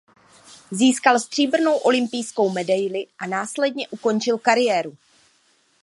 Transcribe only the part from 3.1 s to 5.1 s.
a následně ukončil kariéru.